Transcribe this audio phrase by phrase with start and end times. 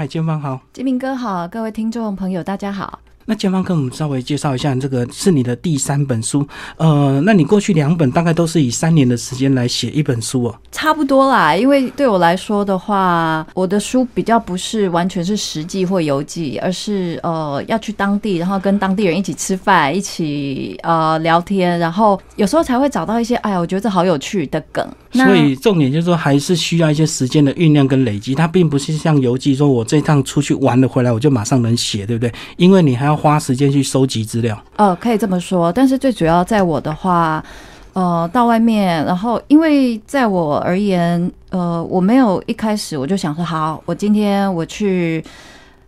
[0.00, 3.00] 嗨，建芳好，金明哥好，各位听众朋友大家好。
[3.30, 6.44] 那建芳跟我们稍微介绍一下，这个是你的第三本书，
[6.78, 10.54] 呃，那你过去两本大概都是以三年的时间来写一本书哦。
[10.72, 24.84] 差不多啦，因为对我来说的话，我的书比较不是完全是实际或游记，而是呃要去当地，然后跟当地人一起吃饭，一起呃聊天，然后有时候才会找到一些哎呀，我觉得这好有趣的梗。
[25.12, 32.32] 所以重点就是说，还是需要一些时间的酝酿跟累积，它并不是像游记，说我这趟出去玩了回来我就马上能写，对不对？
[32.56, 34.58] 因为你还要花时间去收集资料。
[34.76, 37.44] 呃，可以这么说，但是最主要在我的话，
[37.92, 45.22] 呃，到外面，然后因为在我而言，呃，我没有一开始我就想说，好，我今天我去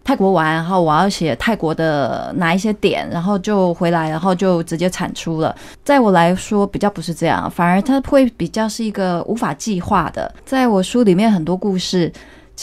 [0.04, 5.54] 泰国玩，然后我要写泰国的哪一些点，然后就回来，然后就直接产出了。
[5.82, 10.32] 在我来说，比较不是这样，反而它会比较是一个无法计划的。
[10.44, 12.12] 在我书里面很多故事。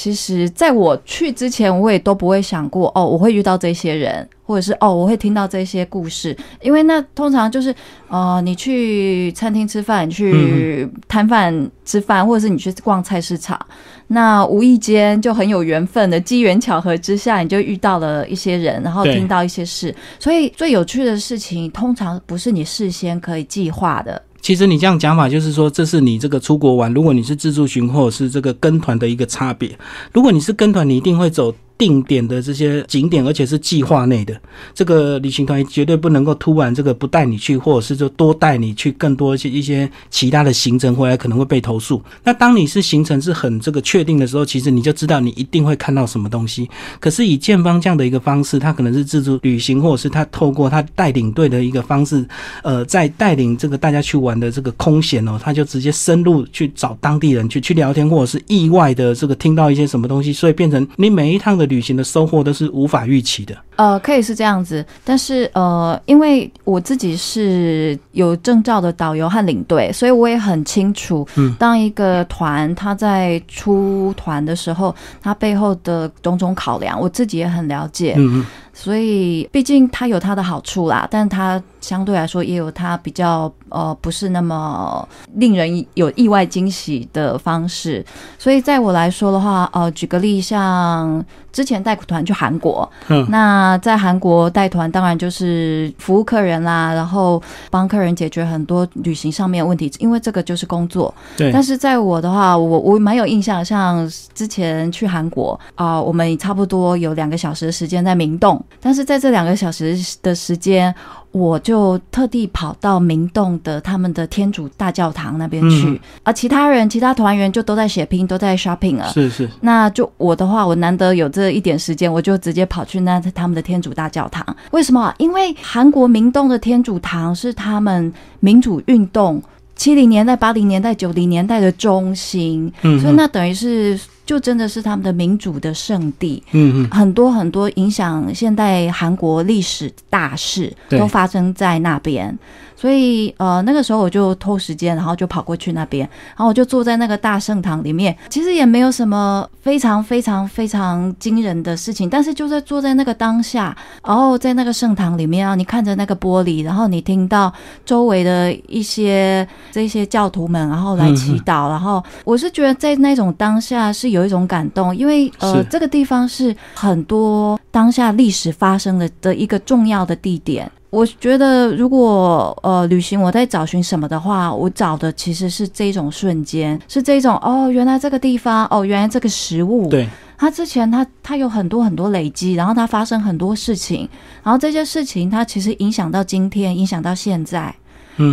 [0.01, 6.33] 其实，在我去之前，我也都不会想过哦，我会遇到这些人，或者是哦，我会听到这些故事。
[6.61, 7.75] 因为那通常就是，
[8.07, 13.59] 呃，你去餐厅吃饭，去摊贩吃饭，或者是你去逛菜市场，
[14.07, 19.93] 那无意间就很有缘分的机缘巧合之下，你就遇到了一些人，然后听到一些事。
[20.17, 24.21] 所以最有趣的事情，通常不是你事先可以计划的。
[24.49, 29.77] 其实你这样讲法，就是说这是你这个出国玩，如果你是自助行或者是这个跟团的一个差别。
[30.11, 31.53] 如果你是跟团，你一定会走。
[31.79, 34.37] 定点的这些景点，而且是计划内的，
[34.73, 42.03] 这个旅行团绝对不能够突然这个不带你去，或者是说多带你去更多一些一些其他的行程，回来可能会被投诉。
[42.21, 46.69] 那当你是行程是很这个确定的时候，其实你就知道你一定会看到什么东西。
[46.99, 52.27] 可是以建方这样的一个方式，他可能是自助旅行，或者是他透过他带领队的一个方式，
[52.61, 61.68] 呃，在带领这个大家去玩的这个空闲哦，他就直接深入去找当地人去去聊天，或者是意外的这个听到一些什么东西，所以变成你每一趟的。
[61.69, 63.55] 旅行的收获都是无法预期的。
[63.77, 78.15] 呃，可以是这样子，但是呃，因为我自己是有证照的导游和领队，所以我也很清楚，嗯，当一个团他在出团的时候，他背后的种种考量，我自己也很了解。
[78.17, 78.45] 嗯嗯。
[78.71, 88.05] 所以，毕竟它有它的好处啦，但它相对来说也有它比较呃不是那么令人有意外惊喜的方式。
[88.37, 101.13] 所以，在我来说的话，呃，举个例，像之前带团去韩国，嗯，那在韩国带团，当然就是服务客人啦，然后帮客人解决很多旅行上面的问题，因为这个就是工作。
[101.35, 101.51] 对。
[101.51, 108.63] 但是在我的话，我我蛮有印象，像之前去韩国啊，我们差不多有两个小时的时间在明洞。
[108.79, 110.93] 但是在这两个小时的时间，
[111.31, 119.07] 我就特地跑到明洞的他们的天主大教堂那边去，而其他人、其他团员就都在血拼，都在 shopping 了。
[119.09, 124.43] 是是，那就我的话，我难得有这一点时间，我就直接跑去那他们的天主大教堂。
[124.71, 125.13] 为什么？
[125.19, 129.41] 因为韩国明洞的天主堂是他们民主运动
[129.79, 133.97] 七零年代、八零年代、九零年代的中心，所以那等于是。
[134.29, 142.37] 就真的是他们的民主的圣地，嗯嗯，很多很多影响现代韩国历史大事都发生在那边。
[142.79, 148.15] 所以，呃，那个时候我就偷时间，然后就跑过去那边，然后我就坐在那个大圣堂里面。
[148.29, 157.53] 其实也没有什么非常非常非常惊人的事情，但是就在坐在那个当下，然后在那个圣堂里面啊，你看着那个玻璃，然后你听到
[157.85, 170.71] 周围的一些这些教徒们，然后来祈祷，然后我是觉得在那种当下是有一种感动，因为呃，这个地方是很多当下历史发生的的一个重要的地点。
[170.89, 184.09] 我觉得，如果呃旅行我在找寻什么的话，我找的其实是这种瞬间，是这种哦，原来这个地方，哦，原来这个食物，对，它之前它它有很多很多累积，然后它发生很多事情，
[184.43, 187.73] 然后这些事情它其实影响到今天，影响到现在。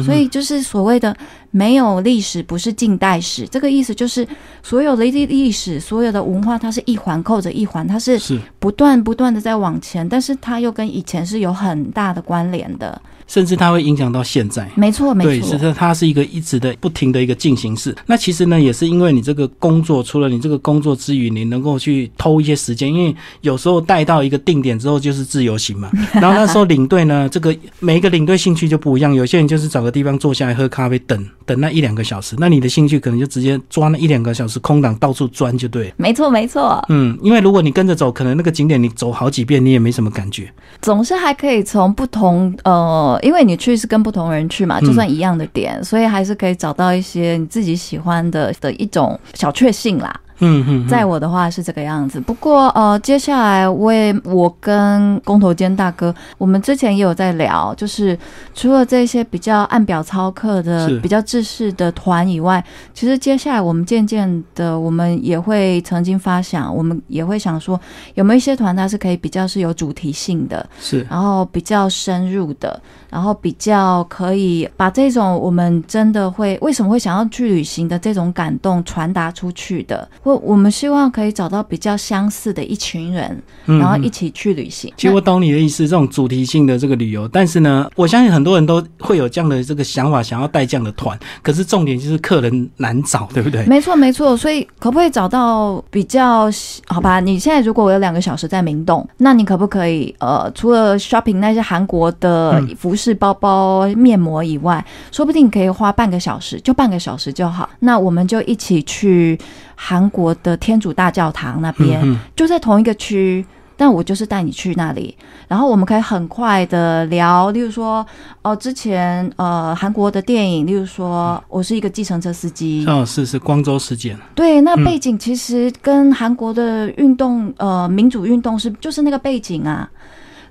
[0.04, 1.16] 所以就是所谓的
[1.50, 4.26] 没有历史不是近代史，这个意思就是
[4.62, 8.20] 所有的历历史、所有的文化，它是一环扣着一环，它是
[8.58, 13.00] 不断不断的在往前，但是它又跟以前是有很大的关联的。
[13.26, 17.94] 甚至它会影响到现在，没错，没错，对，是它是一个一直的不停的一个进行式。
[18.06, 25.90] 那其实呢，也是因为你这个工作，除了你这个工作之余，你能够去偷一些时间，因为有时候带到一个定点之后就是自由行嘛。
[26.14, 32.36] 然后那时候领队呢，这个每一个领队兴趣就不一样，有些人就是找个地方坐下来喝咖啡，等等那一两个小时。
[32.38, 35.92] 那你的兴趣可能就直接抓那一两个小时空档到处钻就对。
[35.96, 36.84] 没错，没错。
[36.88, 40.48] 嗯，因为如果你跟着走，可能那个景点你走好几遍，你也没什么感觉。
[40.80, 43.15] 总是还可以从不同呃。
[43.22, 50.20] 因为你去是跟不同人去嘛，就算一样的点，所以还是可以找到一些你自己喜欢的的一种小确幸啦。
[50.38, 52.20] 嗯嗯，在我的话是这个样子。
[52.20, 58.18] 不过呃，接下来我也我跟工头坚大哥，我们之前也有在聊，就是
[58.54, 67.80] 除了这些比较按表操课的、比较制式的团以外，其实接下来我们渐渐的，我们也会曾经发想，我们也会想说，
[68.14, 72.80] 有没有一些团它是可以比较是有主题性的，是然后比较深入的，
[73.10, 84.92] 然后比较可以把这种我们真的会为什么会想要去旅行的这种感动传达出去的，或我们希望可以找到比较相似的一群人，嗯然后一嗯起去旅行。
[84.96, 91.16] 其实我懂你的意思，这种主题性的这个旅游，但是呢，我相信很多人都会有这样的这个想法，想要带这样的团。
[91.42, 93.64] 可是重点就是客人难找，对不对？
[93.66, 94.36] 没错，没错。
[94.36, 96.50] 所以可不可以找到比较
[96.88, 97.20] 好吧？
[97.20, 107.70] 你现在如果我有两个小时在明洞，那你可不可以呃，除了 shopping 那些韩国的嗯服饰、包包、面膜以外，说不定你可以花半个小时，就半个小时就好。
[107.78, 109.38] 那我们就一起去
[109.76, 113.46] 韩国的天主大教堂那边，嗯就在同一个区。
[113.78, 115.14] 但我就是带你去那里，
[115.46, 118.02] 然后我们可以很快的聊，例如说，
[118.40, 129.86] 哦、之前呃韩国的电影，例如说我是一个计程车司机，嗯，哦，是是光州事件，对，那嗯背景其实跟韩国的运动，呃，民主运动是就是那个背景啊。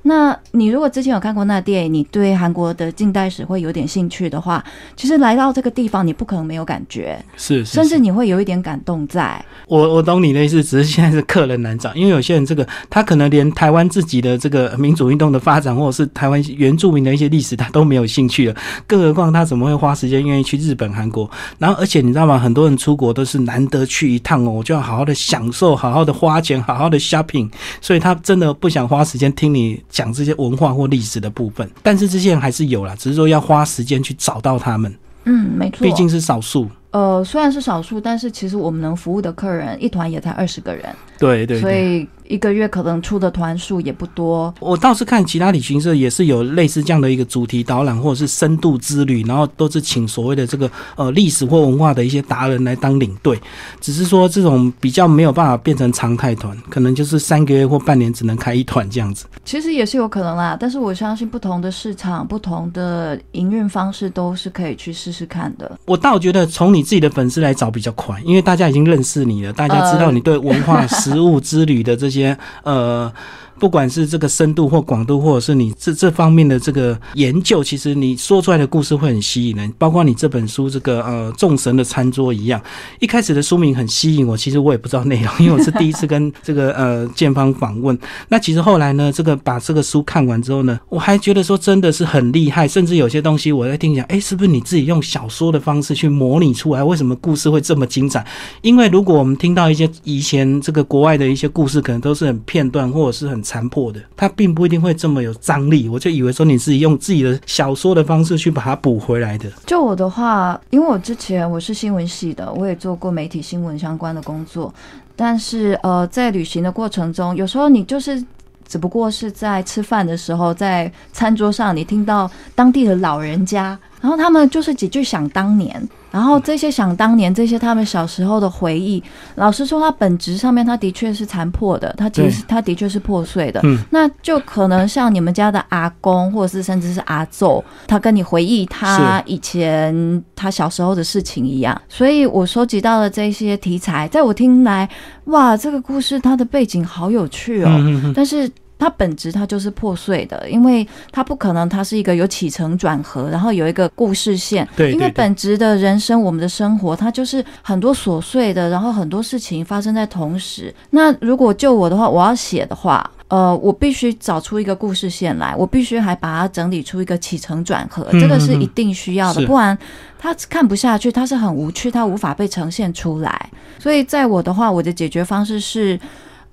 [0.07, 4.63] 那你如果之前有看过那电影，你对韩国的近代史会有点兴趣的话，
[4.95, 9.43] 其实来到这个地方，你不可能没有感觉，是是甚至你会有一点感动在。
[9.67, 18.55] 我我懂你的意思，只是现在是客人难找，因为有些人这个他可能连台湾自己的这个民主运动的发展，或者是台湾原住民的一些历史，他都没有兴趣了，
[18.85, 21.27] 更何况他怎么会花时间愿意去日本、韩国？
[21.57, 22.37] 然后而且你知道吗？
[22.37, 27.49] 很多人出国都是难得去一趟哦，我就要好好的享受，好好的花钱，好好的 shopping，
[27.81, 31.69] 所以他真的不想花时间听你讲这些文化或历史的部分。
[31.81, 34.93] 但是这些人还是有啦，只是说要花时间去找到他们，
[35.23, 35.87] 嗯，没错。
[35.87, 36.69] 毕竟是少数。
[36.95, 40.85] 呃，虽然是少数，但是其实我们能服务的客人一团也才二十个人，
[41.19, 41.61] 对对对。
[41.61, 44.53] 所以一个月可能出的团数也不多。
[44.61, 53.37] 我倒是看其他旅行社也是有类似这样的一个主题导览或者是深度之旅，然后都是请所谓的这个呃历史或文化的一些达人来当领队。
[53.81, 59.25] 只是说这种比较没有办法变成常态团，可能就是三个月或半年只能开一团这样子。
[59.43, 65.77] 其实也是有可能啦，但是我相信不同的市场、不同的营运方式都是可以去试试看的。
[65.85, 73.11] 我倒觉得从你自己的粉丝来找比较快，因为大家已经认识你了，大家知道你对文化、食物之旅的这些呃。
[73.59, 79.71] 不管是这个深度或广度，或者是你这这方面的这个研究，其实你说出来的故事会很吸引人。
[79.77, 82.61] 包括你这本书这个呃众神的餐桌一样，
[82.99, 87.97] 一开始的书名很吸引我，其实我也不知道内容，因为我是第一次跟这个呃建方访问。
[88.29, 96.83] 那其实后来呢，这个把这个书看完之后呢，我还觉得说真的是很厉害，甚至有些东西我在听讲，哎，是不是你自己用小说的方式去模拟出来？
[96.83, 98.25] 为什么故事会这么精彩？
[98.61, 105.87] 因为如果我们听到一些以前这个国外的一些故事，可能都是很片段或者是很残破的，它并不一定会这么有张力。
[105.87, 109.49] 我就以为说你自己用自己的小说的方式去把它补回来的。
[109.67, 114.73] 就我的话，因为我之前我是新闻系的，我也做过媒体新闻相关的工作，
[115.15, 118.21] 但是呃，在旅行的过程中，有时候你就是。
[118.67, 125.81] 只不过是在吃饭的时候，在餐桌上，你听到当地的老人家，然后他们就是几句想当年，
[126.11, 129.03] 然后这些想当年，这些他们小时候的回忆，
[129.33, 133.59] 老实说，它本质上面它的确是残破的，它其实它的确是破碎的。
[133.63, 141.81] 嗯，那就可能像你们家的阿公，或者是甚至是阿祖，他跟你回忆他以前他小时候的事情一样。
[141.89, 144.87] 所以我收集到的这些题材，在我听来，
[145.23, 147.69] 哇，这个故事它的背景好有趣哦。
[147.71, 154.67] 嗯嗯但是它本质它就是破碎的，因为它不可能它是一个有起承转合，然后有一个故事线。
[154.75, 160.73] 对对对因为本质的人生，我们的生活，它就是很多琐碎的，然后很多事情发生在同时。
[160.89, 163.09] 那如果就我的话，我要写的话。
[163.27, 169.75] 呃，我必须找出一个故事线来，我必须还把它整理出一个起承转合，嗯这个是一定需要的，不然
[170.19, 173.49] 他看不下去，他是很无趣，他无法被呈现出来。
[173.79, 175.99] 所以在我的话，我的解决方式是。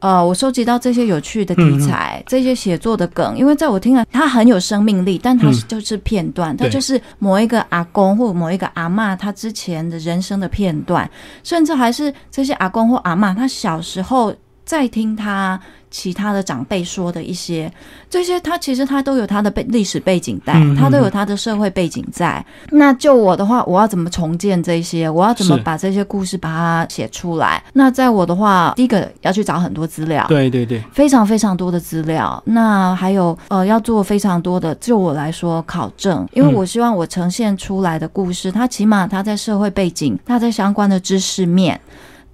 [0.03, 11.09] 呃，我收集到这些有趣的题材，这些写作的梗，因为在我听来，它很有生命力，但它是就是片段，它就是某一个阿公或某一个阿嬷他之前的人生的片段，
[11.45, 15.61] 甚至还是这些阿公或阿嬷他小时候在听他
[15.93, 17.73] 其他的长辈说的一些，
[18.11, 22.45] 这些他其实他都有他的背历史背景在，他都有他的社会背景在。
[22.71, 25.09] 那就我的话，我要怎么重建这些？
[25.09, 27.63] 我要怎么把这些故事把它写出来？
[27.75, 32.43] 那在我的话，第一个要去找很多资料，对对对，非常非常多的资料。
[32.47, 41.79] 那还有呃，要做非常多的，就我来说考证，因为嗯我希望我呈现出来的故事，它起码它在社会背景，它在相关的知识面。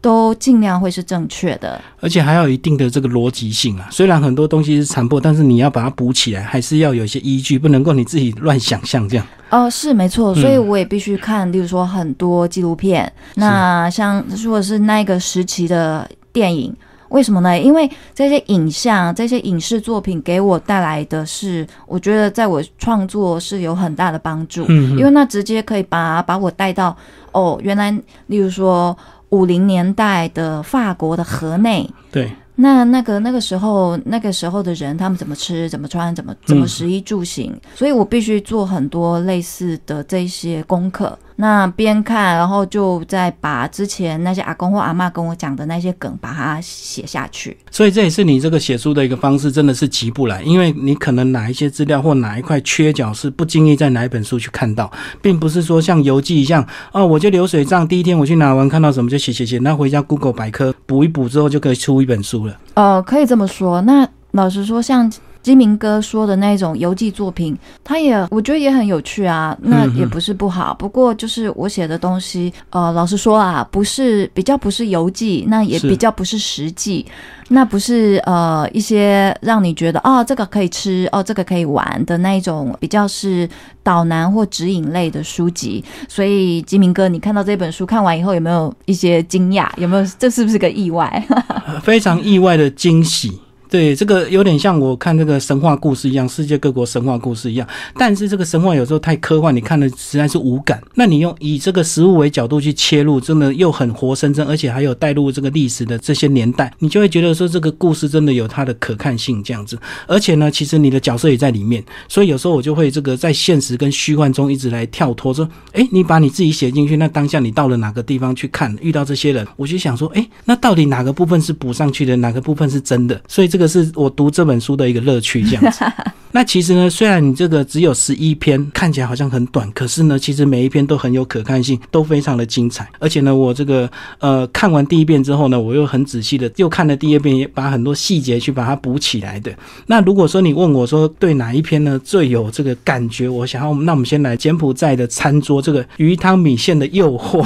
[0.01, 1.81] 都尽量会是正确的。
[2.01, 3.89] 而且还要有一定的这个逻辑性啊。
[3.91, 9.27] 虽然很多东西是残破，但是你要把它补起来，还是要有一些依据，不能够你自己乱想象这样。
[9.51, 13.11] 哦，是没错，嗯所以我也必须看，例如说很多纪录片。
[13.35, 16.75] 那像如果是那个时期的电影，
[17.09, 17.59] 为什么呢？
[17.59, 26.95] 因为这些影像、这些影视作品给我带来的是，我觉得在我创作是有很大的帮助，嗯因为那直接可以把把我带到
[27.33, 27.91] 哦，原来
[28.27, 28.95] 例如说
[29.31, 31.89] 五零年代的法国的河内。
[32.11, 41.19] 对，那那个那个时候，那个时候的人，他们怎么吃、怎么穿、怎么怎么嗯食衣住行，所以我必须做很多类似的这些功课。
[41.41, 47.57] 那边看，然后就再把之前那些阿公或阿嬷跟我讲的那些梗，把它写下去。
[47.71, 54.91] 所以这也是你这个写书的一个方式，真的是急不来，因为你可能哪一些资料或哪一块缺角是不经意在哪一本书去看到，
[55.23, 62.57] 并不是说像游记一样，哦，我就流水账，第一天我去拿完看到什么就写写写，那回家 Google 百科补一补之后就可以出一本书了。
[62.75, 63.81] 呃，可以这么说。
[63.83, 65.09] 那老实说，像
[65.49, 70.75] 金明哥说的那种游记作品，他也我觉得也很有趣啊，那也不是不好。
[70.75, 77.07] 不过就是我写的东西，呃，老实说啊，不是比较不是游记，那也比较不是实际，
[77.49, 83.49] 那不是呃一些让你觉得哦这个可以吃哦这个可以玩的那一种，比较是
[83.83, 85.83] 导南或指引类的书籍。
[86.09, 89.67] 所以金明哥，你看到这本书看完以后，有没有一些惊讶？
[89.79, 91.27] 有没有这是不是个意外？
[91.83, 93.41] 非常意外的惊喜。
[93.71, 97.69] 对，这个有点像我看这个神话故事一样，世界各国神话故事一样。
[97.97, 100.83] 但是这个神话有时候太科幻，你看的实在是无感。
[100.95, 109.79] 那你用以这个食物为角度去切入，真的又很活生生，而且还有带入这个历史的这些年代，你就会觉得说这个故事真的有它的可看性这样子。
[110.07, 123.21] 而且呢，其实你的角色也在里面，所以有时候我就会这个在现实跟虚幻中一直来跳脱，说，诶，你把你自己写进去，那当下你到了哪个地方去看，遇到这些人，我就想说，诶，那到底哪个部分是补上去的，哪个部分是真的？
[123.29, 125.85] 所以这个是我读这本书的一个乐趣，这样子。
[126.31, 132.87] 那其实呢，虽然你这个只有十一篇，看起来好像很短，可是呢，其实每一篇都很有可看性，都非常的精彩。
[132.99, 139.51] 而且呢，我这个呃看完第一遍之后呢，我又很仔细的又看了第二遍，也把很多细节去把它补起来的。
[139.87, 147.41] 那如果说你问我说对哪一篇呢最有这个感觉，我想要，那我们先来柬埔寨的餐桌这个鱼汤米线的诱惑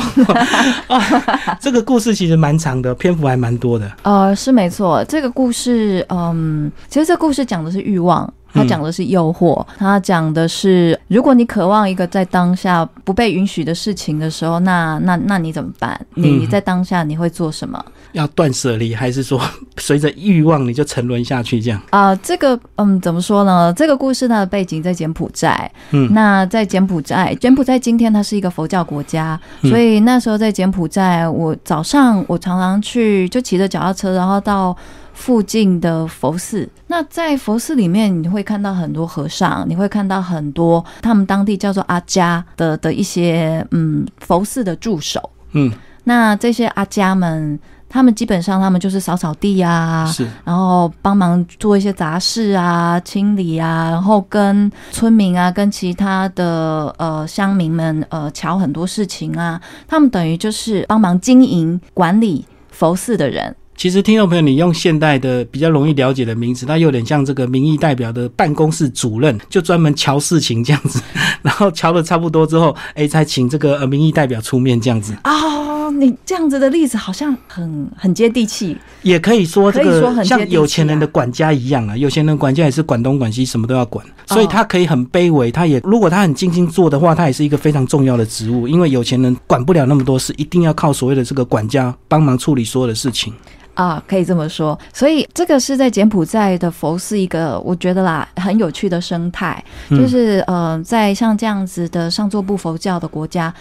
[0.89, 3.91] 啊， 这个故事其实蛮长的，篇幅还蛮多的。
[4.03, 15.99] 呃，是没错，这个故事，嗯，其实这故事讲的是欲望，它讲的是诱惑，它讲的是，如果你渴望一个在当下不被允许的事情的时候，那那那你怎么办？
[16.15, 17.83] 你嗯你在当下你会做什么？
[18.13, 19.41] 要断舍离，还是说
[19.79, 21.81] 随着欲望你就沉沦下去这样？
[21.89, 23.73] 啊、这个嗯，怎么说呢？
[23.73, 25.71] 这个故事它的背景在柬埔寨。
[25.93, 34.77] 嗯那在柬埔寨，柬埔寨今天它是一个佛教国家，嗯所以那时候在柬埔寨，我早上我常常去，就骑着脚踏车，然后到
[35.13, 36.69] 附近的佛寺。
[36.87, 45.31] 那在佛寺里面，你会看到很多和尚，你会看到很多他们当地叫做阿家的的一些嗯佛寺的助手。
[45.53, 45.71] 嗯，
[46.05, 63.55] 那这些阿家们，他们基本上他们就是扫扫地啊，是然后帮忙做一些杂事啊、清理啊，然后跟村民啊、跟其他的呃乡民们呃瞧很多事情啊，他们等于就是帮忙经营管理佛寺的人。
[63.75, 71.03] 其实听众朋友，你用现代的比较容易了解的名词，它有点像这个民意代表的办公室主任，就专门瞧事情这样子，
[71.43, 75.17] 然后瞧的差不多之后，哎，再请这个民意代表出面这样子。
[75.25, 78.77] 哦，你这样子的例子好像很很接地气。
[79.03, 93.33] 也可以说这可以说个像有钱人的啊管家一样啊，有钱人管家也是管东管西，什么都要管，哦所以他可以很卑微，他也如果他很精心做的话，他也是一个非常重要的职务，因为有钱人管不了那么多事，一定要靠所谓的这个管家帮忙处理所有的事情。
[93.75, 103.53] 啊，可以这么说，所以这个是在柬埔寨的佛是一个我觉得啦很有趣的生态，嗯就是呃，在像这样子的上座部佛教的国家，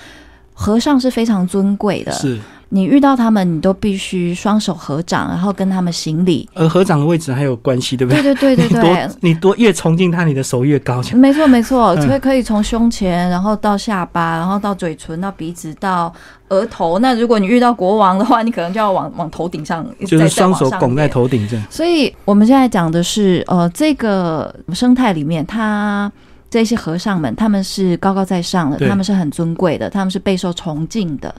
[0.62, 2.39] 和尚是非常尊贵的，是，
[2.70, 6.48] 你遇到他们，你都必须双手合掌，然后跟他们行礼。
[6.53, 8.36] 而合掌的位置还有关系，对不对对？
[8.36, 11.01] 对对对你对多，你多越崇敬他，你的手越高。
[11.15, 16.13] 没错没错，嗯可以可以从胸前，然后到下巴，然后到嘴唇，到鼻子，到
[16.50, 17.00] 额头。
[17.00, 21.08] 那如果你遇到国王的话，你可能就要往往头顶上，就是双手拱在。
[21.08, 21.65] 头顶这样。
[21.70, 26.10] 所以我们现在讲的是，呃，这个生态里面，它
[26.51, 31.34] 这些和尚们，他们是高高在上的，他们是很尊贵的，他们是备受崇敬的。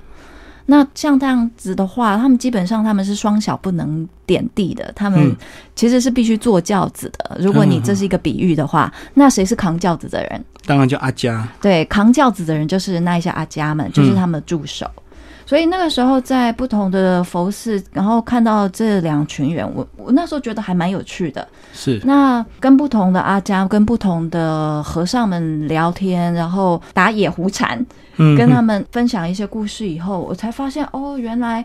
[0.65, 5.37] 那像这样子的话，他们基本上他们是双脚不能点地的，他们嗯
[5.75, 7.37] 其实是必须坐轿子的。
[7.39, 10.45] 如果你这是一个比喻的话，那谁是扛轿子的人？
[10.65, 14.91] 当然就阿加，对，扛轿子的人就是那一些阿家们，就是他们的助手。
[15.45, 21.47] 所以那个时候在不同的佛寺，然后看到这两群人，我我那时候觉得还蛮有趣的。
[21.73, 27.85] 是那跟不同的阿家、跟不同的和尚们聊天，然后打野狐禅，
[28.17, 31.65] 嗯跟他们分享一些故事以后，我才发现哦，原来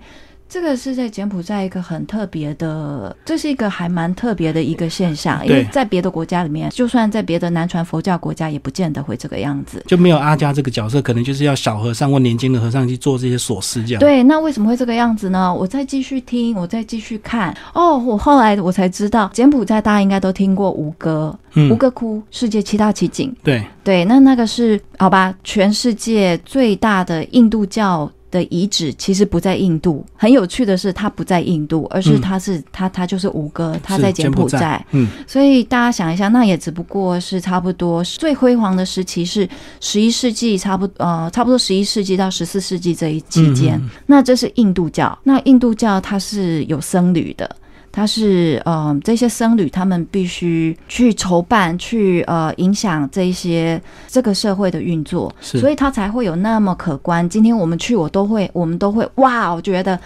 [0.49, 9.83] 这个是在柬埔寨一个很特别的，这是一个还蛮特别的一个现象，因为对在别的国家里面，就算在别的南传佛教国家，也不见得会这个样子。
[9.85, 13.99] 就没有阿家这个角色，可能就是要小和尚或年轻的和尚去做这些琐事，这样。
[13.99, 15.53] 对，那为什么会这个样子呢？
[15.53, 17.55] 我再继续听，我再继续看。
[17.73, 23.35] 哦，我后来我才知道，柬埔寨大家应该都听过吴哥，嗯吴哥窟世界七大奇景。
[23.43, 25.35] 对，对，那那个是好吧？
[25.43, 30.05] 全世界最大的印度教的遗址其实不在印度。
[30.15, 34.59] 很有趣的是，它不在印度，而是嗯它是、它它就是吴哥，它在柬埔寨。
[34.59, 34.85] 寨。
[34.91, 39.47] 嗯，所以大家想一下，那也只不过是差不多最辉煌的时期是
[39.79, 43.75] 十一世纪，差不呃差不多十一世纪到十四世纪这一期间。
[43.81, 47.49] 嗯那这是印度教，那印度教它是有僧侣的。
[47.97, 57.27] 它是呃，这些僧侣他们必须去筹办、去呃影响这一些这个社会的运作，所以它才会有那么可观。
[57.27, 59.99] 今天我们去，我都会，我们都会哇，我觉得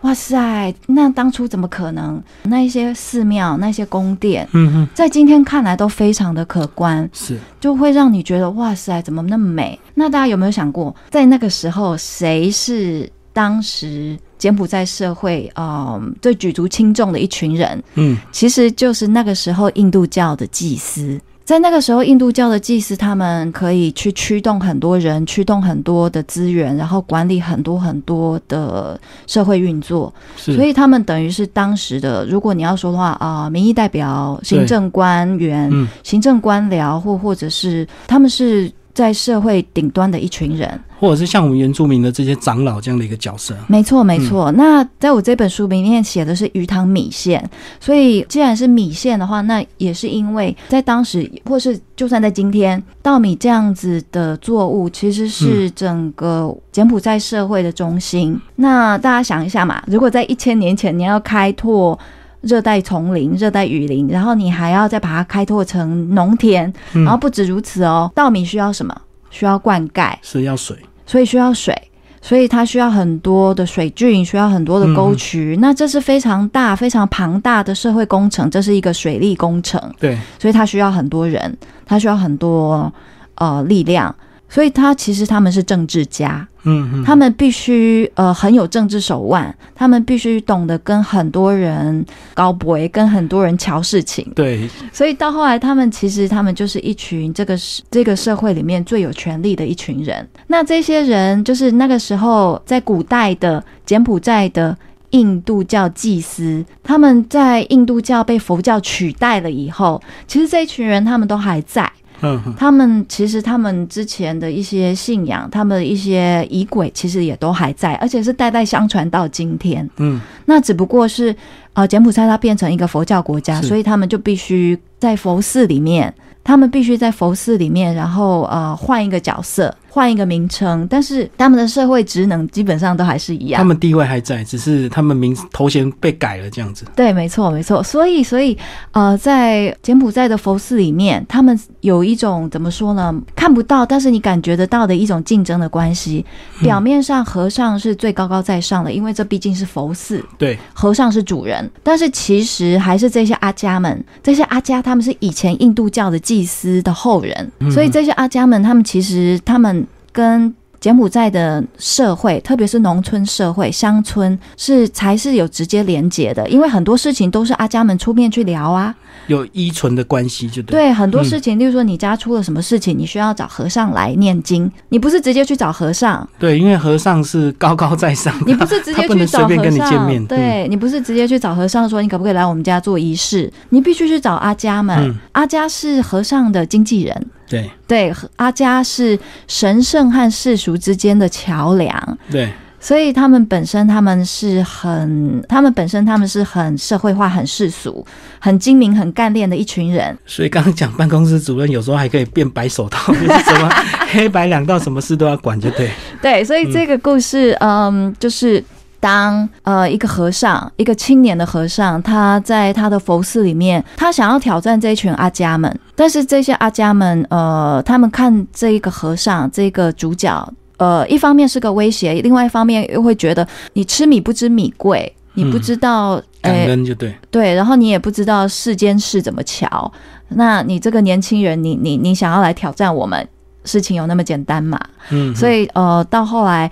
[0.00, 2.18] 哇塞，那当初怎么可能？
[2.44, 4.48] 那一些寺庙、那些宫殿，
[4.94, 9.78] 在今天看来都非常的可观，是就会让你觉得哇塞，怎么那么美？
[9.92, 17.82] 那大家有没有想过，在那个时候，谁是当时柬埔寨社会呃最举足轻重的一群人？
[17.96, 21.20] 嗯其实就是那个时候印度教的祭司。
[21.44, 30.10] 在那个时候，印度教的祭司他们可以去驱动很多人，驱动很多的资源，然后管理很多很多的社会运作。
[30.38, 40.80] 所以他们等于是当时的，如果你要说的话啊、民意代表、行政官员、嗯行政官僚，或或者是他们是在社会顶端的一群人。
[41.04, 43.54] 或者是像我们原住民的这些长老这样的一个角色。
[43.66, 44.50] 没错，没错。
[44.52, 47.46] 那在我这本书里面写的是鱼塘米线，
[47.78, 58.40] 所以既然是米线的话，那也是因为在当时，或是就算在今天，稻米这样子的作物，其实是整个柬埔寨社会的中心。
[58.56, 61.98] 那大家想一下嘛，如果在一千年前你要开拓。
[62.46, 68.94] 热带丛林、热带雨林，然后你还要再把它开拓成农田，嗯然后不止如此哦，稻米需要什么？
[69.30, 71.76] 需要灌溉，是要水，所以需要水，
[72.20, 75.56] 所以它需要很多的水郡，需要很多的沟渠。
[75.60, 82.92] 那这是非常大、非常庞大的社会工程，这是一个水利工程，对，所以它需要很多人，它需要很多
[83.36, 84.14] 呃力量。
[84.46, 94.26] 所以他其实他们是政治家，嗯嗯，他们必须呃很有政治手腕，他们必须懂得跟很多人高博，跟很多人瞧事情。
[94.34, 100.26] 对，所以到后来，他们其实他们就是一群这个是这个社会里面最有权力的一群人。
[100.46, 104.76] 那这些人就是那个时候在古代的柬埔寨的
[105.10, 111.90] 印度教祭司，他们在印度教被佛教取代了以后，其实这一群人他们都还在。
[112.24, 119.88] 嗯哼，他们其实他们之前的一些信仰，他们的一些仪轨，其实也都还在，而且是代代相传到今天。
[119.98, 121.34] 嗯，那只不过是
[121.74, 133.58] 呃，柬埔寨它变成一个佛教国家，所以他们就必须在佛寺里面，他们必须在佛寺里面，然后呃换一个角色，换一个名称，但是他们的社会职能基本上都还是一样。
[133.60, 136.84] 他们地位还在，只是他们名头衔被改了这样子。
[136.96, 137.80] 对，没错，没错。
[137.80, 138.58] 所以，所以，
[138.90, 143.14] 呃，在柬埔寨的佛寺里面，他们有一种怎么说呢？
[143.36, 146.26] 看不到，但是你感觉得到的一种竞争的关系。
[146.60, 151.70] 表面上和尚是最高高在上的，因为这毕竟是佛寺，对，和尚是主人。
[151.84, 159.83] 但是其实还是这些阿家们，这些阿家他们是以前印度教的祭司的后人，所以这些阿家们，他们其实他们
[160.14, 168.94] 跟柬埔寨的社会，特别是农村社会、乡村，是才是有直接连结的，因为很多事情都是阿家们出面去聊啊。
[169.28, 170.78] 有依存的关系，就对。
[170.78, 184.98] 对，很多事情，例如说你家出了什么事情，你需要找和尚来念经，你不是直接去找和尚，对，因为和尚是高高在上，你不是直接 去找和随便跟你见尚，对、你不是直接去找和尚说你可不可以来我们家做仪式，你必须去找阿家们。
[185.08, 192.18] 嗯阿家是和尚的经纪人，对对，阿加是神圣和世俗之间的桥梁。
[192.30, 198.06] 对所以他们本身他们是很，他们本身他们是很社会化、很世俗、
[198.38, 200.14] 很精明、很干练的一群人。
[200.26, 203.70] 所以刚刚讲办公室主任有时候还可以变白手套，就是什么
[204.12, 205.90] 黑白两道，什么事都要管，就对。
[206.20, 208.62] 对，所以这个故事，嗯，就是
[209.04, 220.50] 当呃一个和尚，一个青年的和尚，他在他的佛寺里面，他想要挑战这一群阿家们，但是这些阿家们，呃，他们看这一个和尚，这个主角。
[220.78, 229.92] 呃，一方面是个威胁，另外一方面又会觉得你吃米不知米贵，你不知道，感哎、恩就对，对，然后你也不知道世间事怎么巧，
[230.30, 233.28] 那你这个年轻人，你你你想要来挑战我们，
[233.66, 234.80] 事情有那么简单嘛？
[235.10, 236.70] 嗯，所以呃，到后来。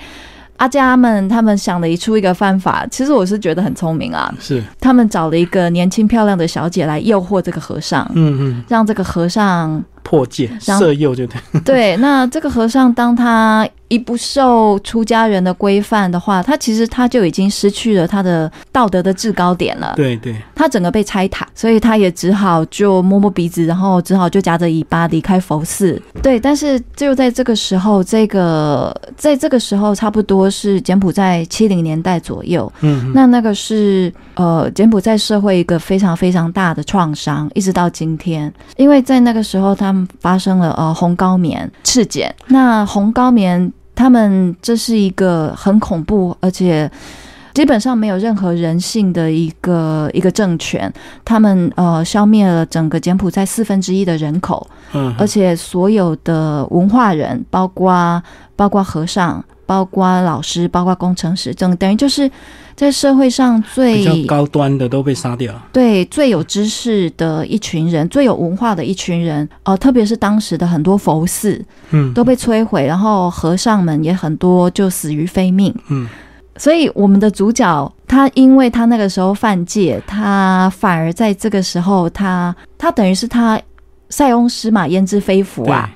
[0.62, 4.32] 阿家们他们想了一出一个方法，其实我是觉得很聪明啊。
[4.38, 26.00] 是，他们找了一个年轻漂亮的小姐来诱惑这个和尚，嗯嗯，让这个和尚破戒色诱就对， 对，那这个和尚当他一不受出家人的规范的话，他其实他就已经失去了他的道德的制高点了，对对，他整个被拆塔，所以他也只好就摸摸鼻子，然后只好就夹着尾巴离开佛寺。
[26.22, 33.12] 对，但是就在这个时候，这个在这个时候差不多是柬埔寨七零年代左右，嗯嗯。
[33.14, 46.90] 那那个是呃柬埔寨社会一个非常非常大的创伤，一直到今天，因为在那个时候他们发生了呃红高棉事件，那红高棉他们这是一个很恐怖，而且。
[47.54, 50.90] 基本上没有任何人性的一个一个政权，
[51.22, 58.22] 他们呃消灭了整个柬埔寨四分之一的人口，嗯，而且所有的文化人，包括
[58.56, 62.30] 包括和尚、包括老师、包括工程师，等等于就是
[62.76, 71.58] 在社会上最高端的都被杀掉，对最有知识的一群人，最有文化的一群人，呃，特别是当时的很多佛寺
[71.90, 75.74] 嗯都被摧毁，然后和尚们也很多就死于非命。
[75.88, 76.06] 嗯
[76.58, 83.58] 所以我们的主角他因为他那个时候犯戒，他反而在这个时候他他等于是他
[84.10, 85.90] 塞翁失马焉知非福对啊。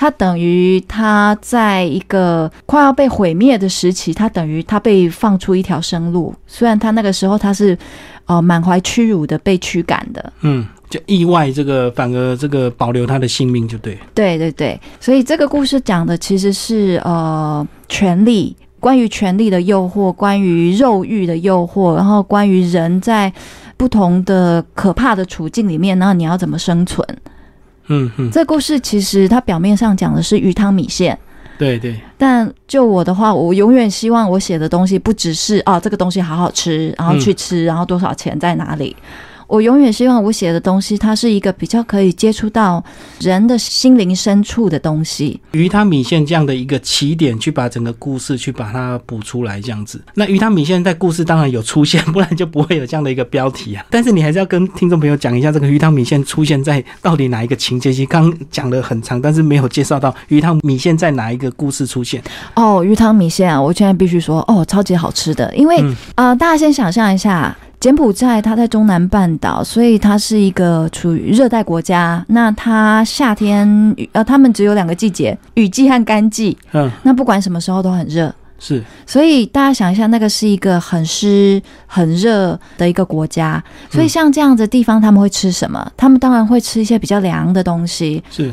[0.00, 6.34] 他等于他在一个快要被毁灭的时期，他等于他被放出一条生路。
[6.46, 7.76] 虽然他那个时候他是
[8.24, 23.30] 呃满怀屈辱的被驱赶的，嗯，就意外这个反而这个保留他的性命就对，对对对，所以这个故事讲的其实是呃权力，关于权力的诱惑，关于肉欲的诱惑，然后关于人在
[23.76, 27.06] 不同的可怕的处境里面，然后你要怎么生存。
[27.88, 31.18] 嗯嗯，这故事其实它表面上讲的是鱼汤米线。
[31.58, 38.96] 对对，但就我的话，我永远希望我写的东西不只是啊这个东西好好吃，然后去吃，然后多少钱在哪里。
[39.50, 42.82] 我永远希望我写的东西，它是一个比较可以接触到
[43.18, 45.40] 人的心灵深处的东西。
[45.50, 50.00] 鱼汤米线这样的一个起点，去把整个故事去把它补出来，这样子。
[50.14, 53.84] 那鱼汤米线在故事当然有出现，不然就不会有这样的一个标题啊。
[53.90, 57.92] 但是你还是要跟听众朋友讲一下，这个鱼汤米线出现在到底哪一个情节？
[57.92, 62.22] 其实刚讲了很长，但是没有介绍到鱼汤米线在哪一个故事出现。
[62.54, 65.52] 哦，鱼汤米线啊，我现在必须说，哦，超级好吃的。
[65.56, 72.22] 因为嗯呃，大家先想象一下，柬埔寨它在中南半岛，所以它是一个处于热带国家。
[72.28, 76.56] 那它夏天呃，他们只有两个季节，雨季和干季。
[76.72, 78.32] 嗯，那不管什么时候都很热。
[78.58, 85.90] 是，所以大家想一下，那个是一个很湿、很热的一个国家，所以像这样的地方，他们会吃什么？
[85.96, 88.22] 他们当然会吃一些比较凉的东西。
[88.30, 88.52] 是，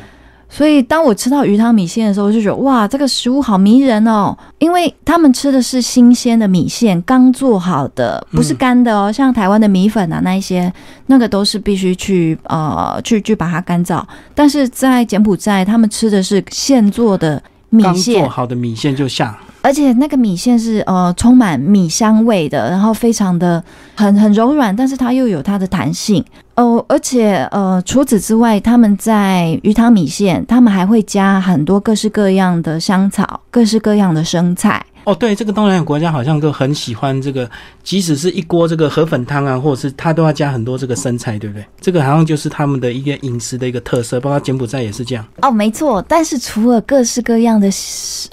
[0.50, 9.12] 所以当我吃到鱼汤米线的时候，我就觉得哇，这个食物好迷人哦，因为他们吃的是新鲜的米线，刚做好的，不是干的哦。
[9.12, 10.72] 像台湾的米粉啊，那一些
[11.08, 14.02] 那个都是必须去呃去去把它干燥，
[14.34, 18.30] 但是在柬埔寨，他们吃的是现做的米刚做。
[18.30, 23.62] 好的米线就下，而且那个米线是呃充满米香味的，然后非常的
[23.96, 26.24] 很很柔软，但是它又有它的弹性
[26.58, 26.86] 哦。
[26.90, 34.86] 而且呃除此之外，他们在鱼汤米线，他们还会加很多各式各样的香草，各式各样的生菜。
[35.06, 37.50] 哦，对，这个东南亚国家好像都很喜欢这个，
[37.82, 41.66] 即使是一锅这个河粉汤啊，或者是它都要加很多这个生菜，对不对？
[41.80, 45.26] 这个好像就是他们的一个饮食的一个特色，包括柬埔寨也是这样。
[45.42, 46.04] 哦，没错。
[46.10, 47.70] 但是除了各式各样的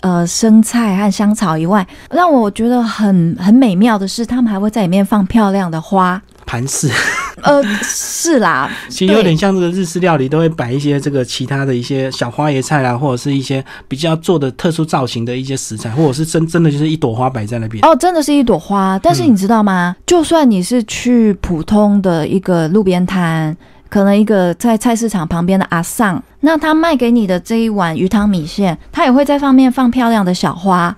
[0.00, 6.20] 呃生菜和香草以外，让我觉得很很美妙的是，他们还会在里面放漂亮的花。
[6.46, 6.90] 盘饰
[7.42, 17.84] 呃，是啦，其实有点像这个日式料理，都会摆一些这个其他的一些小花椰菜啦，或者是一些比较做的特殊造型的一些食材，或者是真真的就是一朵花摆在那边。
[17.84, 18.98] 哦，真的是一朵花。
[19.02, 19.94] 但是嗯你知道吗？
[20.06, 23.54] 就算你是去普通的一个路边摊，
[23.90, 30.96] 可能一个在菜市场旁边的阿尚，那他卖给你的这一碗鱼汤米线，他也会在上面放漂亮的小花。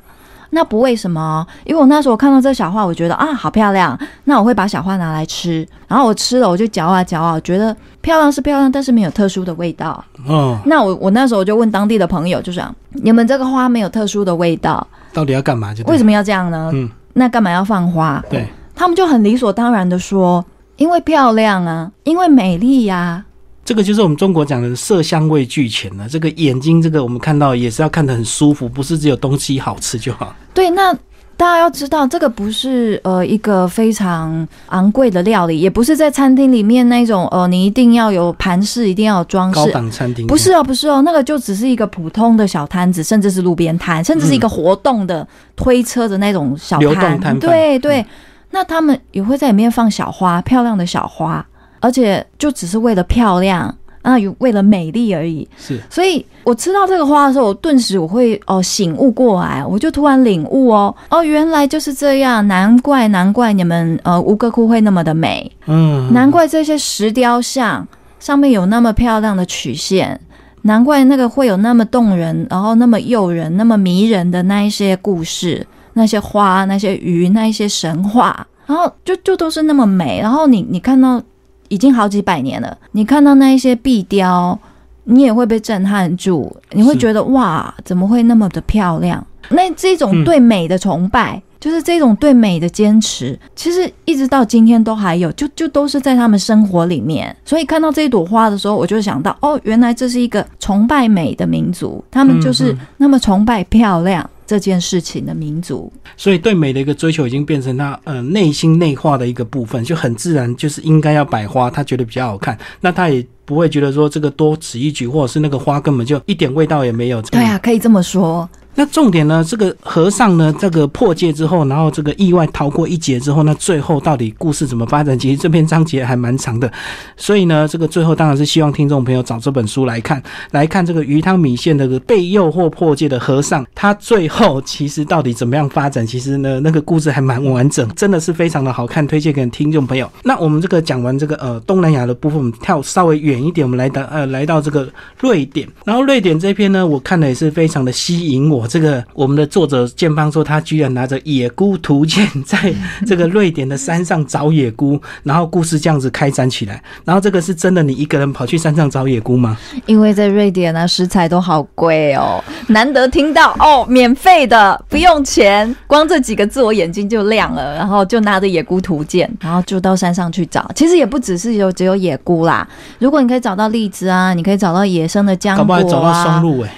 [0.56, 1.46] 那不为什么哦？
[1.64, 3.96] 因为我那时候看到这小花，我觉得啊，好漂亮。
[4.24, 10.02] 那我会把小花拿来吃，然后我吃了，我就嚼啊嚼啊，我觉得漂亮是漂亮，但是没有特殊的味道。
[10.26, 15.92] 哦，那我我那时候就问当地的朋友，就想你们这个花没有特殊的味道，到底要干嘛就对？
[15.92, 16.70] 为什么要这样呢？
[16.72, 18.24] 嗯，那干嘛要放花？
[18.30, 20.42] 对，他们就很理所当然的说，
[20.76, 23.22] 因为漂亮啊，因为美丽呀、
[23.66, 26.08] 这个就是我们中国讲的色香味俱全了。
[26.08, 30.32] 这个眼睛，这个我们看到也是要看得很舒服，不是只有东西好吃就好。
[30.54, 30.94] 对，那
[31.36, 39.72] 大家要知道，这个不是呃一个非常昂贵的料理，也不是在餐厅里面那种呃你一定要有盘饰，一定要有装高饰。
[39.72, 45.26] 档餐厅不是哦，不是哦，那个就只是一个普通的小摊子，甚至是路边摊，甚至是一个活动的、
[45.56, 47.36] 推车的那种小流动摊。
[47.40, 48.06] 对对，
[48.52, 51.44] 那他们也会在里面放小花，漂亮的小花，
[51.86, 53.72] 而且就只是为了漂亮
[54.02, 55.48] 啊，有为了美丽而已。
[55.56, 55.80] 是。
[55.88, 60.92] 所以我吃到这个花的时候，我顿时我会哦醒悟过来，我就突然领悟哦。
[61.10, 67.86] 哦，原来就是这样，难怪难怪你们呃吴哥窟会那么的美，嗯，难怪这些石雕像
[68.18, 70.20] 上面有那么漂亮的曲线，
[70.62, 80.20] 难怪那个会有那么动人，然后那么诱人、那么迷人的那一些故事，那些花、那些鱼、那一些神话，然后就就都是那么美。
[80.20, 81.22] 然后你你看到
[81.68, 84.58] 已经好几百年了，你看到那一些壁雕，
[85.04, 89.24] 你也会被震撼住，你会觉得哇，怎么会那么的漂亮？
[89.50, 91.42] 那这种嗯对美的崇拜。
[91.58, 97.34] 就是这种对美的坚持，其实一直到今天都还有，就就都是在他们生活里面。
[97.44, 105.92] 所以看到这一朵花的时候，我就想到，哦，原来这是一个崇拜美的民族，他们就是嗯那么崇拜漂亮这件事情的民族。
[106.16, 117.20] 所以对美的一个追求已经变成他呃内心内化的一个部分，就很自然就是应该要摆花，他觉得比较好看，那他也不会觉得说这个多此一举，或者是那个花根本就一点味道也没有。
[117.22, 118.48] 对啊，可以这么说。
[118.78, 119.42] 那重点呢？
[119.42, 125.18] 这个和尚呢，这个破戒之后，然后这个意外逃过一劫之后，那最后到底故事怎么发展？
[125.18, 126.70] 其实这篇章节还蛮长的，
[127.16, 136.06] 所以呢，这个最后当然是希望听众朋友找这本书来看，来看这个鱼汤米线的个被诱惑破戒的和尚，他最后其实到底怎么样发展？
[136.06, 140.06] 其实呢，那个故事还蛮完整，真的是非常的好看，推荐给听众朋友。
[140.22, 144.86] 那我们这个讲完这个呃东南亚的部分，我们跳稍微远一点，我们来到呃来到这个
[145.18, 148.65] 瑞典，然后瑞典这篇呢，我看的也是非常的吸引我。
[148.66, 152.74] 这个我们的作者建邦说，他居然拿着野菇图鉴，在
[153.06, 156.82] 这个瑞典的山上找野菇，然后故事这样子开展起来。
[157.04, 159.56] 然后这个是真的，你一个人跑去山上找野菇吗？
[159.86, 170.70] 因为在瑞典呢，食材都好贵哦，难得听到哦，免费的，不用钱，光这几个字我眼睛就亮了，然后就拿着野菇图鉴，然后就到山上去找。
[170.74, 172.66] 其实也不只是有只有野菇啦，
[172.98, 176.70] 如果你可以找到荔枝啊，你可以找到野生的浆搞不好还果找到松啊，露哎、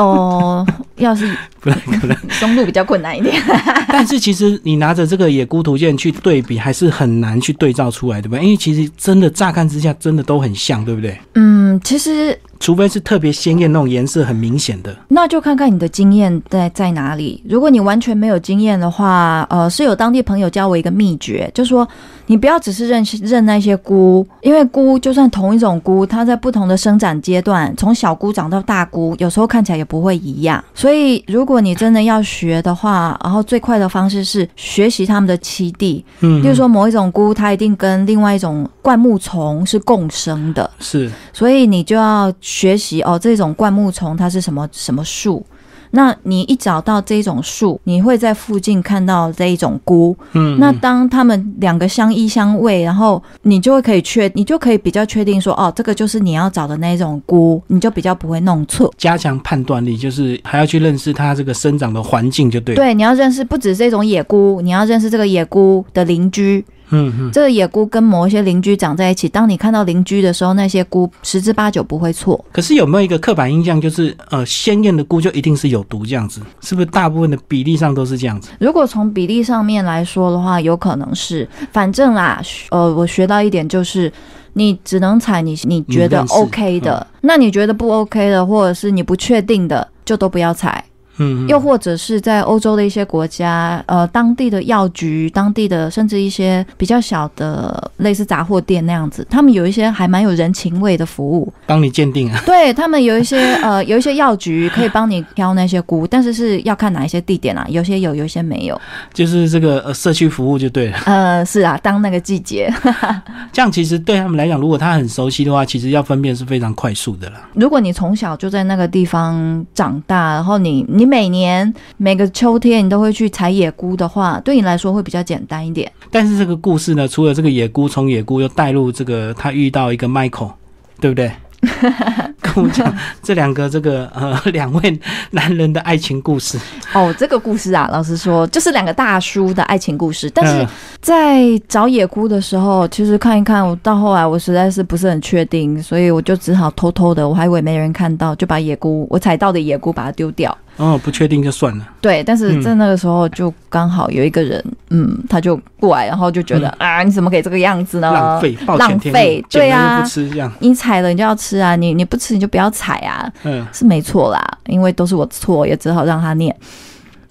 [0.00, 2.16] 哦，要是 不太可能。
[2.30, 3.34] 松露比较困难一点。
[3.88, 8.38] 但是其实你拿着这个野菇图鉴去对比，还是很难去对照出来，对吧？
[8.38, 11.18] 因为其实真的乍看之下，真的都很像，对不对？
[11.34, 14.96] 嗯，其实除非是特别鲜艳那种颜色很明显的。
[15.12, 17.42] 那就看看你的经验在在哪里。
[17.48, 21.86] 如果你完全没有经验的话，呃，是有当地朋友教我一个秘诀，就说
[22.26, 30.64] 你不要只是认认那些菇，因为菇就算同一种菇，它在不同的生长阶段，从小菇长到大菇，有时候看起来也不会一样。
[30.74, 40.70] 所以如果你真的要学的话，然后最快的方式是学习它们的栖地，嗯，例如说某一种菇，它一定跟另外一种灌木丛是共生的。
[40.78, 45.44] 是所以你就要学习哦，这种灌木丛它是什么什么树。
[45.92, 50.16] 那你一找到这种树，你会在附近看到这一种菇。
[50.34, 58.94] 嗯，那当它们两个相依相偎，然后你就会可以确，你就可以比较确定说，哦，这个就是你要找的那种菇，你就比较不会弄错。
[58.96, 62.76] 加强判断力，就是还要去认识它这个生长的环境，就对。
[62.76, 66.64] 对，你要认识不止这种野菇，你要认识这个野菇的邻居。
[66.90, 72.44] 嗯嗯，这个野菇跟某一些邻居长在一起，当你看到邻居的时候，那些菇十之八九不会错。
[72.52, 76.40] 可是有没有一个刻板印象，就是呃鲜艳的菇就一定是有毒这样子？
[76.60, 78.50] 是不是大部分的比例上都是这样子？
[78.58, 84.12] 如果从比例上面来说的话，有可能是，反正啦，呃，我学到一点就是，
[84.54, 90.84] 你只能采你你觉得 OK 的，那你觉得不 OK 的，或者是你不确定的，就都不要采。
[91.20, 101.52] 嗯，嗯又或者是在欧洲的一些国家，呃，当地的药局、当地的甚至一些比较小的类似杂货店那样子，他们有一些还蛮有人情味的服务。
[101.66, 102.40] 帮你鉴定啊。
[102.46, 108.80] 对他们有一些呃，有一些药局可以帮你挑那些菇，但是是要看哪一些地点啊，有些有，有些没有。
[109.12, 110.98] 就是这个呃社区服务就对了。
[111.04, 112.72] 呃，是啊，当那个季节，
[113.52, 117.48] 这样其实对他们来讲，如果他很熟悉的话，其实要分辨是非常快速的啦。
[117.54, 125.90] 如果你从小就在那个地方长大，然后你你每年每个秋天你都会去采野菇的话，对你来说会比较简单一点。
[126.08, 130.52] 但是这个故事呢，除了这个野菇从野菇又带入这个他遇到一个 Michael，
[131.00, 131.32] 对不对？
[132.40, 132.92] 跟我讲
[133.22, 134.98] 这两个这个呃 两位
[135.32, 136.58] 男人的爱情故事。
[136.94, 140.30] 哦，这个故事啊，老实说，就是两个大叔的爱情故事。
[140.30, 140.68] 但是嗯
[141.02, 150.56] 在找野菇的时候，其实看一看，我到后来我实在是不是很确定，所以我就只好偷偷的，我还以为没人看到，就把野菇我采到的野菇把它丢掉。
[150.76, 151.86] 哦，不确定就算了。
[152.00, 158.08] 对，但是嗯在那个时候就刚好有一个人，嗯，他就过来，然后就觉得、啊，你怎么可以这个样子呢？
[158.10, 160.50] 嗯浪费，浪费对啊不吃这样。
[160.60, 166.54] 你踩了你就要吃啊，你你不吃你就不要踩啊，嗯是没错啦，因为都是我错，也只好让他念。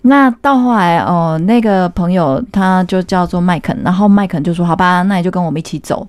[0.03, 6.07] 那到后来哦，那个朋友他就叫做麦肯，然后麦肯就说：“好吧，那你就跟我们一起走。”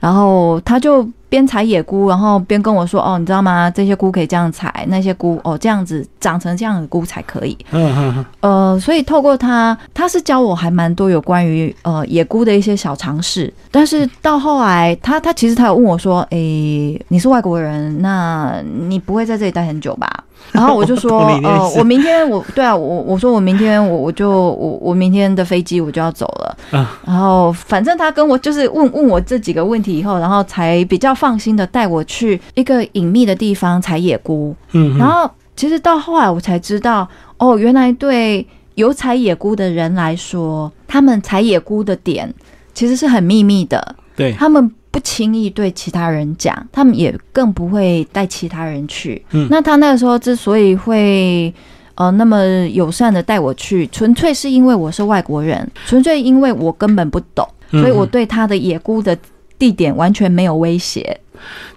[0.00, 3.70] 然后他就边采野菇，然后边跟我说：“哦，你知道吗？
[3.70, 13.52] 这些菇可以这样采，那些菇哦这样子长成这样的菇才可以。”嗯嗯嗯，呃，所以透过他，他是教我还蛮多有关于呃野菇的一些小常识。
[13.70, 20.08] 但是到后来，他他其实他有问我说：“诶，你是外国人，那你不会在这里待很久吧？”
[20.52, 26.56] 然后我就说我懂你：“的意呃，我明天我对啊，我我说我明天我我就我我明天的飞机我就要走了。
[26.72, 26.86] 嗯。
[27.06, 34.54] 然后反正他跟我就是问问我这几个问题以后，然后才比较放心的带我去一个隐秘的地方采野菇。
[34.72, 42.32] 嗯，然后其实到后来我才知道，哦，原来对有采野菇的人来说，他们采野菇的点
[42.72, 49.24] 其实是很秘密的，对，他们不轻易对其他人讲，他们也更不会带其他人去。
[49.32, 51.52] 嗯那他那个时候之所以会。
[52.00, 59.18] 呃，那么友善的带我去，纯粹是因为我是外国人，纯粹因为我根本不懂，嗯所以我对他的野姑的
[59.58, 61.20] 地点完全没有威胁。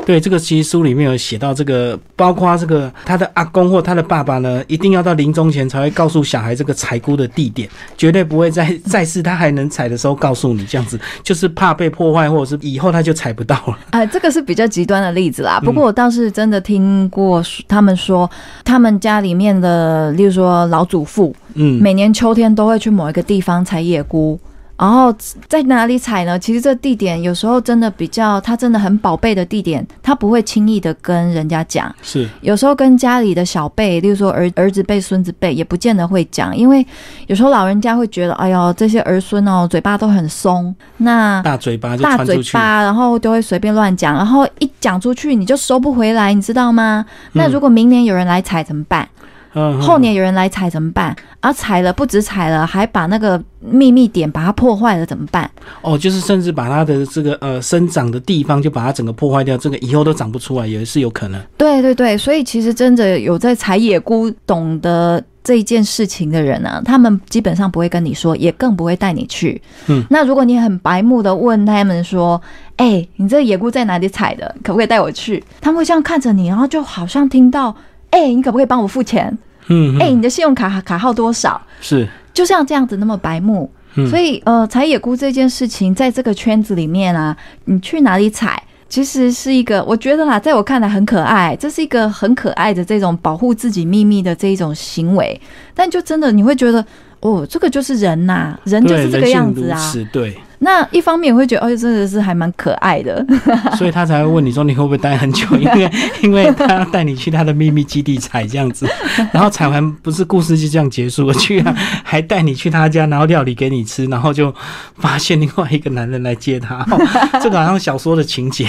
[0.06, 13.78] 对这个其实书里面有写到这个，包括这个他的阿公或他的爸爸呢，一定要到临终前才会告诉小孩这个采菇的地点，绝对不会在 在世他还能采的时候告诉你，这样子就是怕被破坏，或者是以后他就采不到了。
[13.91, 15.60] 啊，这个是比较极端的例子啦。
[15.62, 18.30] 嗯不过我倒是真的听过他们说，
[18.65, 24.39] 他们家里面的，例如说老祖父，嗯，每年秋天都会去某一个地方采野菇。
[24.82, 25.13] 然后
[25.48, 26.39] 在哪里采呢？
[26.39, 31.94] 其实这地点有时候真的比较，他真的很宝贝的地点，他不会轻易的跟人家讲。
[32.02, 36.84] 是有时候跟家里的小辈，例如说儿儿子辈、孙子辈，也不见得会讲，因为
[37.28, 47.06] 有时候老人家会觉得，哎呦，这些儿孙哦，嘴巴都很松，那大嘴巴就大嘴巴，然后都会随便乱讲，然后一讲出去你就收不回来，你知道吗？
[47.34, 49.08] 那如果明年有人来采怎么办？
[49.22, 51.16] 嗯，嗯后年有人来踩怎么办？
[51.40, 55.50] 啊，踩了不止踩了，还把那个秘密点把它破坏了怎么办？
[55.82, 61.42] 哦，就是甚至把它的这个呃生长的地方就把它整个破坏掉，这个以后都长不出来，也是有可能。
[61.58, 69.62] 对对对，所以其实真的有在采野菇懂得这一件事情的人啊，他们基本上不会跟你说，也更不会带你去。
[69.88, 72.40] 嗯，那如果你很白目的问他们说
[72.78, 74.56] ：“哎、你这野菇在哪里采的？
[74.64, 77.76] 可不可以带我去？”他们会这样看着你，然后就好像听到
[78.12, 79.36] ：“哎、你可不可以帮我付钱？
[79.67, 83.69] 嗯，哎、嗯你的信用卡卡号多少？”是，就像这样子那么白目。
[83.95, 88.62] 嗯所以呃，采野菇这件事情，在这个圈子里面啊，你去哪里采？
[88.88, 95.39] 其实是一个，我觉得啦，在我看来很可爱，这是一个很可爱的这种保护自己秘密的这一种行为。
[95.74, 96.86] 但就真的你会觉得，
[97.19, 99.78] 哦，这个就是人呐、人就，是这个样子啊。
[99.91, 103.26] 此，对，那一方面我会觉得，哦，真的是还蛮可爱的。
[103.78, 108.88] 所以他才会问你说你会不会待很久，因为 因为他要带你去他的秘密基地采这样子，
[109.34, 114.54] 然后采完不是故事就这样结束了，居然还带你去他家，然后料理给你吃，然后就
[114.97, 118.67] 发现另外一个男人来接他，哦、这个好像小说的情节，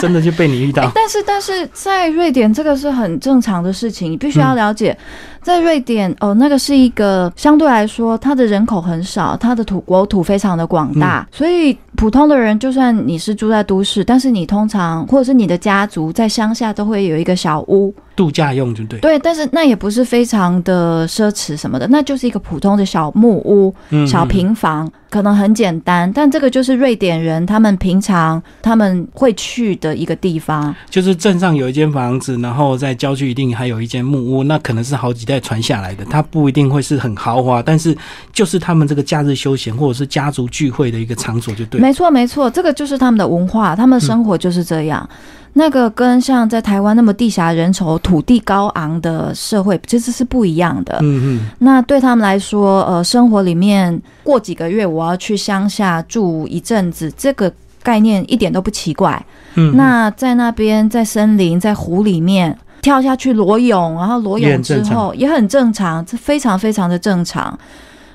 [0.00, 4.96] 真的就被你遇到，但是，但是在瑞典，这个是很正常的事情，你必须要了解，
[5.44, 30.74] 在瑞典哦，那个是一个相对来说，它的人口很少，它的土国土非常的广大，所以普通的人，就算你是住在都市，但是你通常或者是你的家族在乡下都会有一个小屋，度假用就对，对，但是那也不是非常的奢侈什么的，那就是一个普通的小木屋、嗯小平房，可能很简单，但这个就是瑞典人他们平常他们会去的一个地方。
[30.88, 37.96] 就是镇上有一间房子，然后在郊区一定还有一间木屋，那可能是好几代传下来的，它不一定会是很豪华，但是
[38.32, 41.80] 就是他们这个假日休闲或者是家族聚会的一个场所，就对。
[41.80, 45.08] 没错，没错，这个就是他们的文化，他们的生活就是这样。
[45.56, 50.98] 那个跟像在台湾那么地狭人稠、土地高昂的社会其实是不一样的。
[51.00, 57.50] 嗯嗯，那对他们来说，呃，生活里面过几个月我要去乡下住一阵子，这个
[57.84, 59.24] 概念一点都不奇怪。
[59.54, 67.56] 嗯，那在那边，在森林、在湖里面跳下去裸泳，然后裸泳之后也很正常，这非常非常的正常。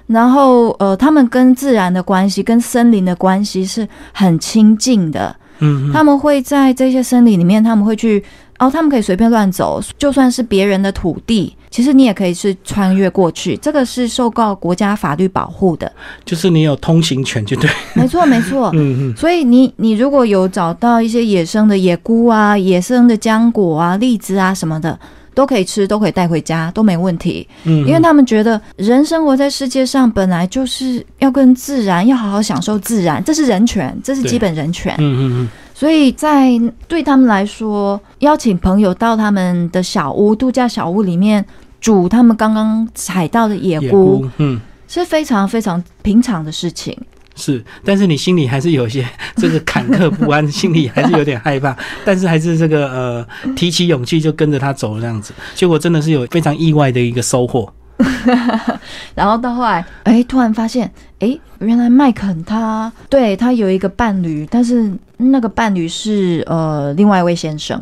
[0.07, 5.34] 然后呃，他们跟自然的关系、跟森林的关系是很亲近的。
[5.60, 8.24] 嗯，他们会在这些森林里面，他们会去
[8.57, 15.89] 哦，他们可以随便乱走，就算是别人的土地，其实你也可以是穿越过去，这个是受到国家法律保护的。
[16.26, 17.70] 就是你有通行权，就对。
[17.93, 18.70] 没错，没错。
[18.76, 24.99] 嗯嗯，所以你你如果有找到一些野生的野菇啊、野生的浆果啊、栗子啊什么的，
[25.39, 27.47] 都可以吃，都可以带回家，都没问题。
[27.63, 34.93] 嗯，因为他们觉得人生活在世界上本来就是要跟自然，要好好享受自然，这是人权，这是基本人权。
[34.97, 36.59] 嗯嗯嗯，所以在
[36.89, 41.45] 对他们来说，邀请朋友到他们的小屋、度假小屋里面
[41.79, 44.59] 煮他们刚刚采到的野菇，嗯。
[44.91, 46.97] 是非常非常平常的事情。
[47.39, 49.03] 是，但是你心里还是有一些
[49.37, 57.71] 这个坎坷不安， 心里还是有点害怕，但是还是这个呃提起勇气就跟着他走这样子，结果真的是有非常意外的一个收获。
[59.15, 67.81] 然后到后来，哎，突然发现，哎，原来麦肯他对他有一个伴侣，但是那个伴侣是呃另外一位先生。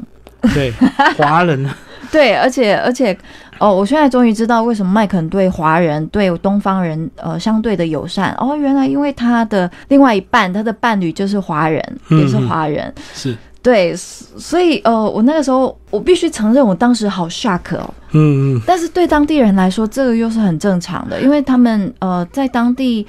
[0.53, 0.71] 对，
[1.17, 1.69] 华人，
[2.11, 3.15] 对，而且而且，
[3.59, 8.35] 哦，我现在终于知道为什么麦肯对华人、对东方人呃相对的友善。
[8.39, 12.93] 哦，原来因为他的另外一半，他的伴侣就是华人，嗯也是华人。
[13.13, 17.93] 是，对，所以呃，我那个时候我必须承认，我当时好 shock 哦。
[18.11, 23.05] 嗯嗯，但是对当地人来说，这个又是很正常的，因为他们呃在当地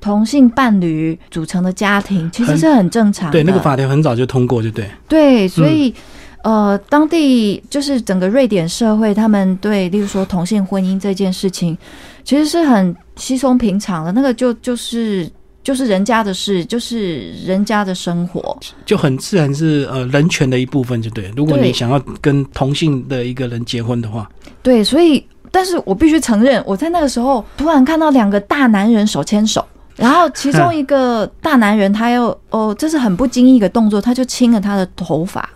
[0.00, 3.32] 同性伴侣组成的家庭其实是很正常的。
[3.32, 5.94] 对，那个法条很早就通过，就对，对，所以、
[6.42, 11.76] 呃，当地就是整个瑞典社会，他们对，例如说同性婚姻这件事情，
[12.24, 14.12] 其实是很稀松平常的。
[14.12, 15.30] 那个就就是
[15.62, 18.58] 就是人家的事，就是人家的生活。
[18.84, 21.30] 就很自然是呃人权的一部分，就对。
[21.36, 24.28] 如果你想要跟同性的一个人结婚的话，
[24.62, 29.64] 对，所以，但是我必须承认，我在那个时候突然看到两个大男人手牵手。
[29.94, 35.46] 然后其中 一个大男人，他又哦，这是很不经意的动作，他就亲了他的头发，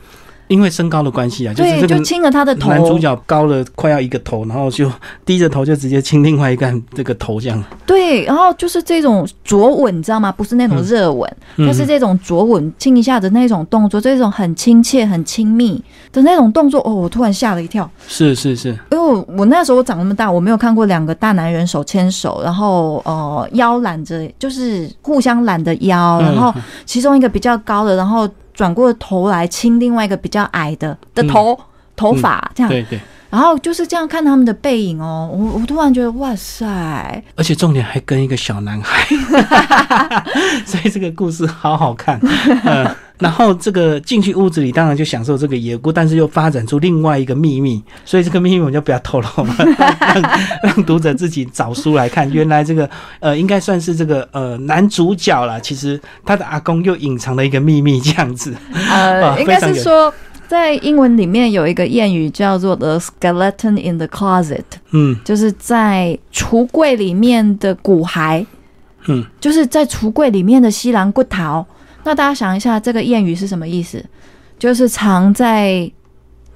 [0.49, 2.69] 因为身高的关系啊，就是对，这个就亲了他的头。
[2.71, 4.91] 男主角高了快要一个头，然后就
[5.25, 7.63] 低着头就直接亲另外一个这个头这样。
[7.87, 10.31] 对，然后就是这种啄吻，你知道吗？
[10.31, 15.83] 不是那种热吻，嗯但是这种啄吻、亲一下的那种动作，这种很亲切、很亲密
[16.13, 31.57] 的那种动作，哦，我突然吓了一跳，是是是，因为我我那时候我长那么大，我没有看过两个大男人手牵手，然后呃腰揽着，就是互相揽着腰，然后嗯其中一个比较高的，然后转过头来亲另外一个比较矮的的头、
[31.95, 32.99] 头发这样，对对，
[33.31, 39.07] 然后就是这样看他们的背影哦，我我突然觉得哇塞，而且重点还跟一个小男孩，
[40.65, 42.19] 所以这个故事好好看。
[42.65, 49.55] 嗯，然后这个进去屋子里，当然就享受这个野菇，但是又发展出另外一个秘密，所以这个秘密我们就不要透露了，
[49.99, 50.23] 让
[50.63, 52.31] 让读者自己找书来看。
[52.31, 52.89] 原来这个
[53.21, 58.55] 呃，应该算是这个呃男主角啦，其实他的阿公又隐藏了一个秘密，这样子。
[58.91, 60.13] 呃， 啊应该是说，
[60.47, 64.61] 在英文里面有一个谚语叫做 “the skeleton in the closet”，
[64.91, 68.45] 嗯就是在橱柜里面的骨骸，
[69.07, 71.65] 嗯，就是在橱柜里面的西兰骨头。
[72.07, 74.03] 那大家想一下，这个谚语是什么意思？
[74.59, 75.91] 就是藏在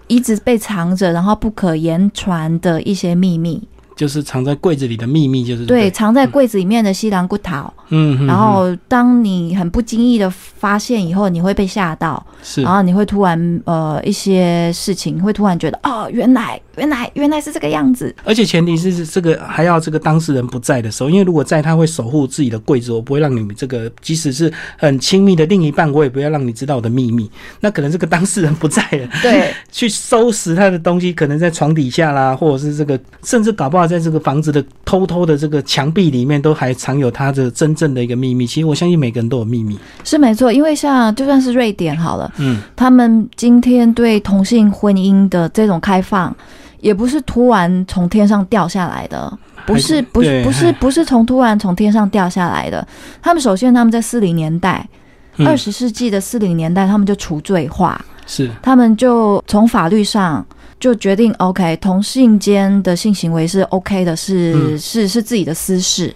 [0.07, 3.61] 一直被藏着，然后不可言传的一些秘密。
[3.97, 7.71] 就是藏在柜子里的秘密，就是对，，藏在柜子里面的西兰骨桃。
[7.91, 12.25] 嗯，嗯然后，当你很不经意的发现以后，你会被吓到。
[12.43, 27.31] 是然后你会突然呃一些事情会突然觉得哦，原来原来原来是这个样子，而且前提是这个还要这个当事人不在的时候，因为如果在，他会守护自己的柜子，我不会让你们这个，即使是很亲密的另一半，我也不要让你知道我的秘密。
[27.61, 38.47] 那可能这个当事人不在了，对 去收拾他的东西，可能在床底下啦，或者是这个，甚至搞不好在这个房子的偷偷的这个墙壁里面，都还藏有他的真正的一个秘密。
[38.47, 39.79] 其实我相信每个人都有秘密。
[40.03, 46.35] 是没错，因为像就算是瑞典好了，嗯，他们今天对同性婚姻的这种开放，
[46.81, 49.39] 也不是突然从天上掉下来的。
[49.67, 52.87] 不是不是 不是不是从突然从天上掉下来的。
[53.23, 54.89] 他们首先他们在四零年代，
[55.37, 60.45] 嗯二十世纪的四零年代，他们就除罪化，是他们就从法律上
[60.81, 66.15] 就决定，OK，同性间的性行为是 OK 的，是、嗯是是自己的私事。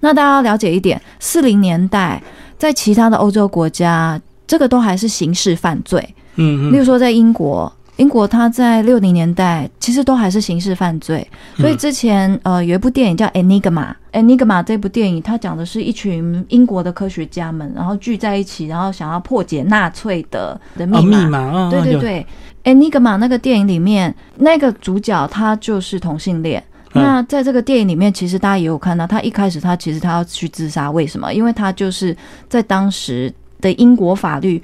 [0.00, 2.22] 那大家要了解一点，四零年代
[2.56, 6.00] 在其他的欧洲国家，这个都还是刑事犯罪。
[6.36, 11.26] 嗯嗯例如说在英国，英国它在六零年代其实都还是刑事犯罪。
[11.56, 13.62] 所以之前呃有一部电影叫《Enigma》，
[14.12, 21.18] 《Enigma》这部电影它讲的是一群英国的科学家们，然后聚在一起，然后想要破解纳粹的的密哦，码。
[21.18, 22.26] 密码对对对，
[22.74, 26.60] 《Enigma》那个电影里面，那个主角他就是同性恋。
[26.94, 31.32] 嗯那在这个电影里面，其实大家也有看到，他一开始他其实他要去自杀，为什么？
[31.34, 32.16] 因为他就是
[32.48, 34.62] 在当时的英国法律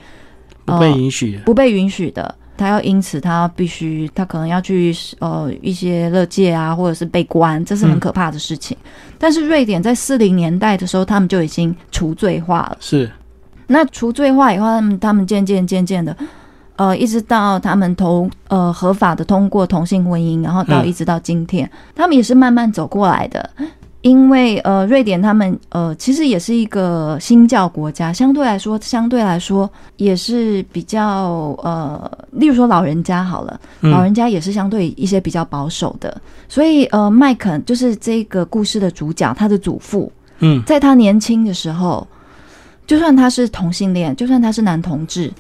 [0.64, 1.40] 不被允许。
[1.44, 2.32] 不被允许的。
[2.60, 8.76] 他要因此，他必须，他可能要去呃一些乐界啊，或者是被关，这是很可怕的事情。
[9.18, 12.76] 但是瑞典在四零年代的时候，他们就已经除罪化了。
[12.78, 13.10] 是，
[13.66, 16.14] 那除罪化以后，他们他们渐渐渐渐的，
[16.76, 23.48] 呃，一直到他们同呃合法的通过同性婚姻，然后到一直到今天，他们也是慢慢走过来的。
[24.02, 42.06] 因为呃，瑞典他们呃，其实也是一个新教国家，相对来说，相对来说也是比较呃，例如说老人家好了，老人家也是相对一些比较保守的，所以呃，麦肯就是这个故事的主角，他的祖父，嗯，在他年轻的时候，
[42.86, 45.30] 就算他是同性恋，就算他是男同志。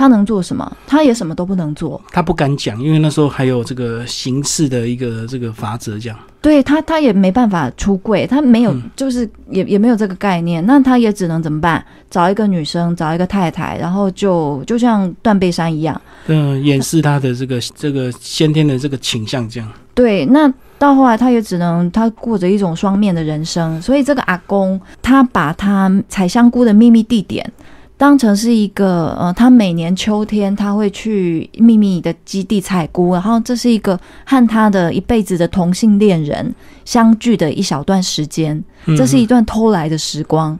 [0.00, 0.76] 他能做什么？
[0.86, 2.00] 他也什么都不能做。
[2.10, 6.18] 他不敢讲，因为那时候还有这个刑事的一个这个法则，这样。
[6.40, 10.64] 对他，他也没办法出柜，他没有，就是也也没有这个概念。
[10.64, 11.84] 那他也只能怎么办？
[12.08, 19.68] 找一个女生，找一个太太，然后就就像断背山一样，嗯，掩饰他的这个这个先天的这个倾向，这样。
[19.92, 23.82] 对，那到后来他也只能他过着一种双面的人生。
[23.82, 27.52] 所以这个阿公，他把他采香菇的秘密地点。
[28.00, 36.54] 当成是一个呃，他每年秋天他会去秘密的基地采菇，然后这是一个和他的一辈子的同性恋人
[36.86, 38.64] 相聚的一小段时间，
[38.96, 40.58] 这是一段偷来的时光。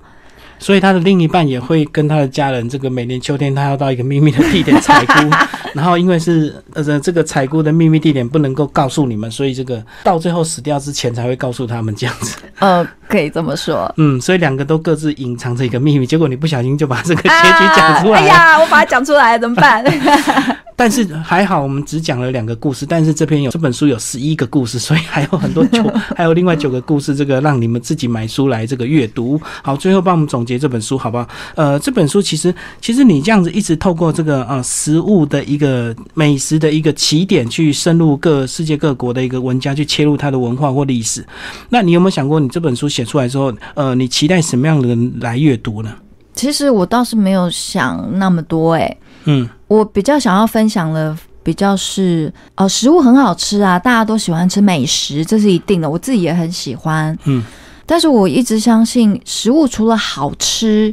[0.60, 5.12] 所以他的另一半也会跟他的家人，这个每年秋天他要到一个秘密的地点采菇，
[5.74, 12.36] 然后因为是呃这个采菇的秘密地点不能够告诉你们，所以这个到最后死掉之前才会告诉他们这样子。
[12.58, 13.92] 呃，可以这么说。
[13.96, 18.20] 嗯，所以两个都各自隐藏着一个秘密，结果你不小心就把这个结局讲出来。
[18.20, 19.82] 哎呀，我把它讲出来怎么办？
[20.80, 25.84] 但是还好，我们只讲了两个故事，但是这篇有这本书有十一个故事，所以还有很多九，
[26.16, 29.38] 还有另外九个故事，这个让你们自己买书来这个阅读。
[29.62, 31.28] 好，最后帮我们总结这本书好不好？
[31.54, 41.22] 呃，这本书其实其实你这样子一直透过这个呃食物的一个美食的一个起点，去深入各世界各国的一个文家，去切入它的文化或历史。
[41.68, 45.92] 那你有没有想过，你这本书写出来之后，呃，你期待什么样的人来阅读呢？
[46.32, 49.48] 其实我倒是没有想那么多，哎，嗯。
[49.68, 57.16] 我比较想要分享的，比较是哦，食物很好吃啊，大家都喜欢吃美食，这是一定的，我自己也很喜欢。
[57.24, 57.42] 嗯，
[57.86, 60.92] 但是我一直相信，食物除了好吃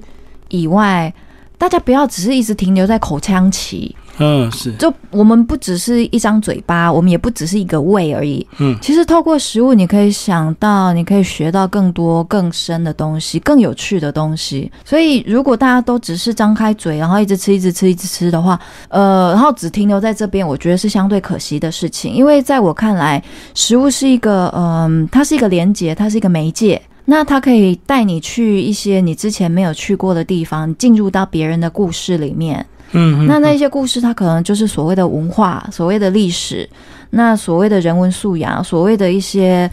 [0.50, 1.12] 以外，
[1.58, 3.96] 大家不要只是一直停留在口腔期。
[4.20, 4.74] 嗯，是。
[4.74, 8.46] 就我们不只是一张嘴巴，我们也不只是一个胃而已。
[8.58, 14.72] 嗯，其实透过食物，你可以想到，你可以学到更多、更深的东西，更有趣的东西。
[14.84, 18.60] 所以，如果大家都只是张开嘴，然后一直吃、一直吃、一直吃的话，
[18.90, 22.14] 呃，然后只停留在这边，我觉得是相对可惜的事情。
[22.14, 32.66] 因为在我看来，食物是一个，嗯，它是一个连接，它是一个媒介，那它可以带你去一些你之前没有去过的地方，进入到别人的故事里面。
[32.92, 36.70] 嗯，那那些故事，它可能就是所谓的文化，所谓的历史，
[37.12, 39.70] 那所谓的人文素养，所谓的一些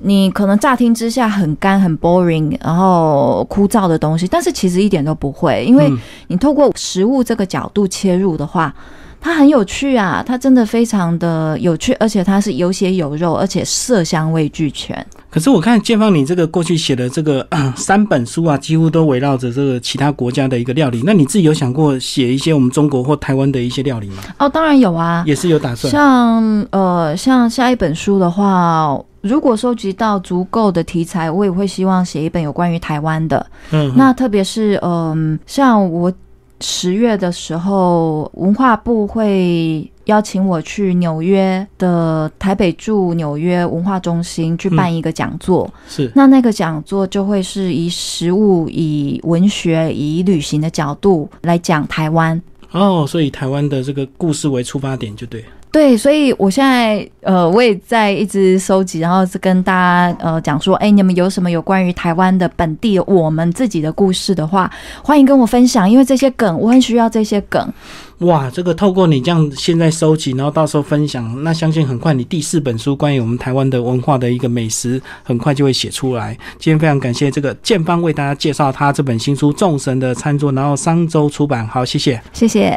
[0.00, 5.90] 你可能乍听之下很干、很 boring，然后枯燥的东西，但是其实一点都不会，因为
[6.26, 8.74] 你透过食物这个角度切入的话。
[9.20, 15.06] 它很有趣啊，它真的非常的有趣，而且它是有血有肉，而且色香味俱全。
[15.30, 17.46] 可是我看建芳，你这个过去写的这个
[17.76, 21.02] 三本书啊，几乎都围绕着这个其他国家的一个料理。
[21.04, 24.22] 那你自己有想过写一些我们中国或台湾的一些料理吗？
[24.38, 25.92] 哦，当然有啊，也是有打算。
[25.92, 33.44] 像呃，像下一本书的话，如果收集到足够的题材，我也会希望写一本有关于台湾的。
[33.72, 36.12] 嗯，那特别是嗯，像我。
[36.60, 45.70] 十月的时候，文化部会邀请我去纽约的台北驻纽约文化中心去办一个讲座。
[45.88, 52.40] 是，那那个讲座就会是以食物、以文学、以旅行的角度来讲台湾。
[52.72, 55.44] 哦，所以台湾的这个故事为出发点就对。
[55.70, 64.70] 对，所以我现在呃，我也在一直收集，然后是跟大家呃讲说，哎，你们有什么有关于台湾的本地我们自己的故事的话，
[65.02, 67.72] 欢迎跟我分享，因为这些梗我很需要这些梗。
[68.20, 76.36] 哇，这个透过你这样现在收集，然后到时候分享，那相信很快你第四本书关于我们台湾的文化的一个美食，很快就会写出来。
[76.58, 82.76] 今天非常感谢这个建邦为大家介绍他这本新书《众神的餐桌》，然后商周出版，好，谢谢，谢谢。